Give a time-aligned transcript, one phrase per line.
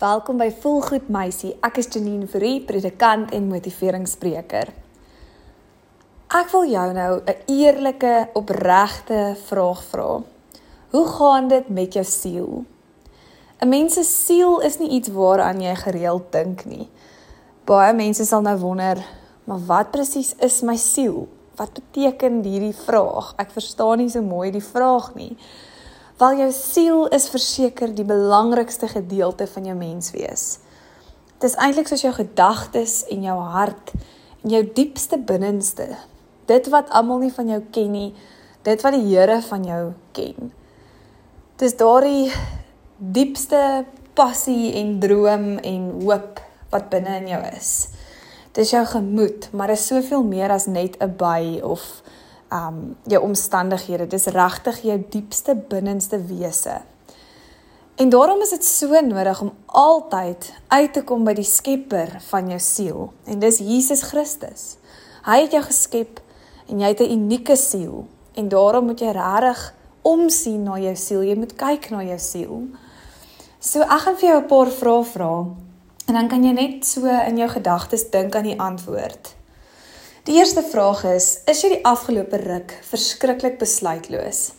[0.00, 1.50] Welkom by Volgoed Meisie.
[1.60, 4.70] Ek is Janine Fourie, predikant en motiveringsspreker.
[6.38, 10.22] Ek wil jou nou 'n eerlike, opregte vraag vra.
[10.90, 12.64] Hoe gaan dit met jou siel?
[13.60, 16.88] 'n Mens se siel is nie iets waaraan jy gereeld dink nie.
[17.64, 19.04] Baie mense sal nou wonder,
[19.44, 21.28] maar wat presies is my siel?
[21.56, 23.34] Wat beteken hierdie vraag?
[23.36, 25.36] Ek verstaan nie so mooi die vraag nie.
[26.20, 30.58] Wel jou siel is verseker die belangrikste gedeelte van jou menswees.
[31.40, 33.94] Dit is eintlik soos jou gedagtes en jou hart
[34.42, 35.86] en jou diepste binneste.
[36.44, 38.10] Dit wat almal nie van jou ken nie,
[38.68, 39.80] dit wat die Here van jou
[40.12, 40.52] ken.
[41.56, 42.28] Dis daardie
[42.98, 47.72] diepste passie en droom en hoop wat binne in jou is.
[48.52, 52.02] Dis jou gemoed, maar is soveel meer as net 'n by of
[52.52, 54.06] um jou omstandighede.
[54.06, 56.80] Dis regtig jou diepste binneste wese.
[58.00, 62.48] En daarom is dit so nodig om altyd uit te kom by die Skepper van
[62.48, 64.62] jou siel en dis Jesus Christus.
[65.26, 66.22] Hy het jou geskep
[66.70, 71.22] en jy het 'n unieke siel en daarom moet jy regtig omsien na jou siel.
[71.22, 72.62] Jy moet kyk na jou siel.
[73.60, 75.46] So ek gaan vir jou 'n paar vrae vra
[76.06, 79.39] en dan kan jy net so in jou gedagtes dink aan die antwoord.
[80.24, 84.50] Die eerste vraag is: Is jy die afgelope ruk verskriklik besluitloos?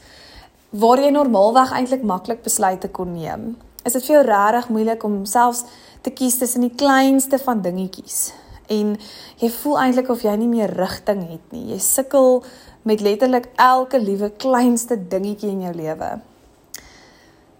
[0.73, 3.51] Waar jy normaalweg eintlik maklik besluite kon neem.
[3.85, 5.67] Is dit vir jou regtig moeilik om selfs
[6.01, 8.31] te kies tussen die kleinste van dingetjies?
[8.73, 8.95] En
[9.37, 11.67] jy voel eintlik of jy nie meer rigting het nie.
[11.75, 12.41] Jy sukkel
[12.81, 16.11] met letterlik elke liewe kleinste dingetjie in jou lewe.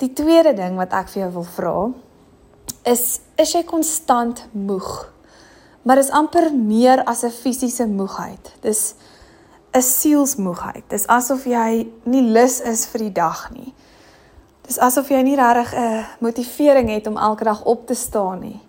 [0.02, 1.78] Die tweede ding wat ek vir jou wil vra
[2.82, 5.11] is: Is jy konstant moeg?
[5.82, 8.54] Maar dis amper meer as 'n fisiese moegheid.
[8.62, 8.94] Dis
[9.72, 10.84] 'n sielsmoegheid.
[10.88, 13.74] Dis asof jy nie lus is vir die dag nie.
[14.68, 18.60] Dis asof jy nie regtig 'n motivering het om elke dag op te staan nie.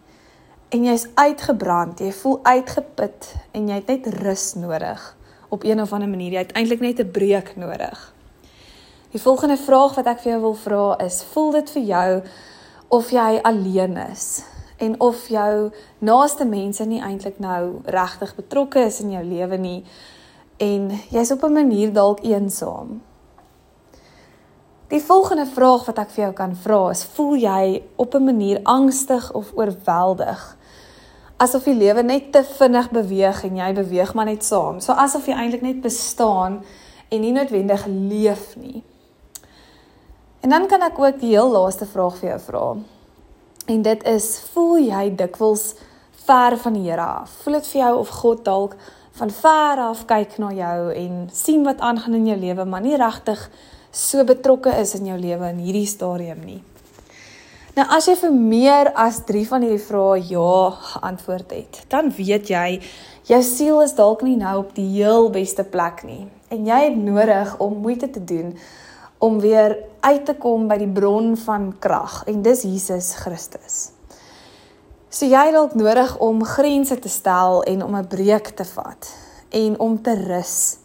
[0.69, 5.17] En jy's uitgebrand, jy voel uitgeput en jy het net rus nodig
[5.49, 6.33] op een of ander manier.
[6.33, 8.15] Jy het eintlik net 'n breek nodig.
[9.11, 12.23] Die volgende vraag wat ek vir jou wil vra is: voel dit vir jou
[12.89, 14.43] of jy alleen is?
[14.83, 19.79] En of jou naaste mense nie eintlik nou regtig betrokke is in jou lewe nie
[20.63, 23.01] en jy's op 'n manier dalk eensaam.
[24.89, 28.61] Die volgende vraag wat ek vir jou kan vra is: voel jy op 'n manier
[28.63, 30.57] angstig of oorweldig?
[31.37, 34.81] Asof die lewe net te vinnig beweeg en jy beweeg maar net saam.
[34.81, 36.65] So asof jy eintlik net bestaan
[37.09, 38.85] en nie noodwendig leef nie.
[40.41, 42.77] En dan kan ek ook die heel laaste vraag vir jou vra.
[43.67, 45.75] En dit is voel jy dikwels
[46.25, 47.31] ver van die Here af?
[47.43, 48.75] Voel dit vir jou of God dalk
[49.19, 52.97] van ver af kyk na jou en sien wat aangaan in jou lewe, maar nie
[52.97, 53.45] regtig
[53.93, 56.63] so betrokke is in jou lewe in hierdie stadium nie?
[57.77, 60.53] Nou as jy vir meer as 3 van hierdie vrae ja
[60.93, 62.81] geantwoord het, dan weet jy
[63.31, 66.97] jou siel is dalk nie nou op die heel beste plek nie en jy het
[66.99, 68.57] nodig om moeite te doen
[69.23, 73.77] om weer uit te kom by die bron van krag en dis Jesus Christus.
[75.13, 79.11] So jy dalk nodig om grense te stel en om 'n breek te vat
[79.51, 80.79] en om te rus.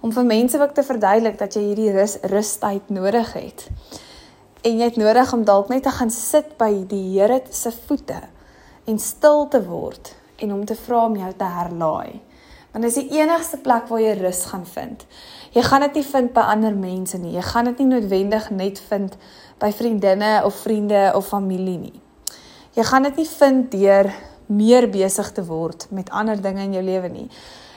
[0.00, 3.68] Om vir mense ook te verduidelik dat jy hierdie rus rustyd nodig het.
[4.62, 8.22] En jy het nodig om dalk net te gaan sit by die Here se voete
[8.86, 12.20] en stil te word en om te vra om jou te herlaai.
[12.72, 15.06] Want dis die enigste plek waar jy rus gaan vind.
[15.54, 17.32] Jy gaan dit nie vind by ander mense nie.
[17.36, 19.16] Jy gaan dit nie noodwendig net vind
[19.58, 21.96] by vriendinne of vriende of familie nie.
[22.76, 24.12] Jy gaan dit nie vind deur
[24.48, 27.26] meer besig te word met ander dinge in jou lewe nie.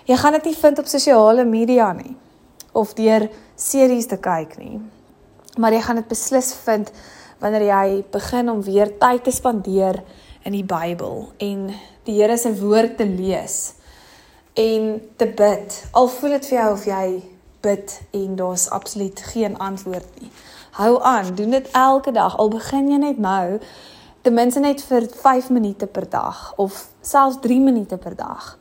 [0.07, 2.15] Jy gaan dit nie vind op sosiale media nie
[2.71, 3.27] of deur
[3.59, 4.79] series te kyk nie.
[5.59, 6.91] Maar jy gaan dit beslis vind
[7.41, 9.99] wanneer jy begin om weer tyd te spandeer
[10.47, 11.69] in die Bybel en
[12.07, 13.80] die Here se woord te lees
[14.53, 15.85] en te bid.
[15.91, 17.05] Al voel dit vir jou of jy
[17.61, 20.31] bid en daar's absoluut geen antwoord nie.
[20.71, 22.37] Hou aan, doen dit elke dag.
[22.37, 23.59] Al begin jy net nou,
[24.21, 28.57] ten minste net vir 5 minute per dag of selfs 3 minute per dag.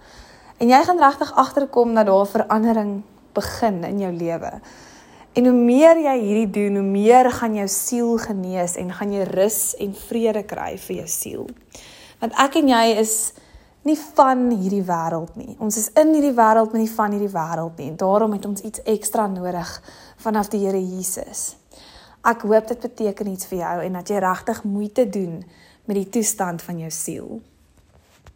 [0.59, 4.53] En jy gaan regtig agterkom dat daar verandering begin in jou lewe.
[5.33, 9.23] En hoe meer jy hierdie doen, hoe meer gaan jou siel genees en gaan jy
[9.31, 11.47] rus en vrede kry vir jou siel.
[12.21, 13.15] Want ek en jy is
[13.89, 15.55] nie van hierdie wêreld nie.
[15.59, 17.91] Ons is in hierdie wêreld, maar nie van hierdie wêreld nie.
[17.97, 19.71] Daarom het ons iets ekstra nodig
[20.21, 21.55] vanaf die Here Jesus.
[22.27, 25.39] Ek hoop dit beteken iets vir jou en dat jy regtig moeite doen
[25.89, 27.39] met die toestand van jou siel.